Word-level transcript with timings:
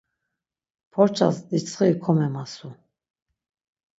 Porças 0.93 1.35
ditsxiri 1.49 1.95
komemasu. 2.05 2.69